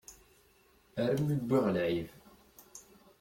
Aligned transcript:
Armi 1.03 1.35
wwiɣ 1.41 1.65
lεib. 1.75 2.07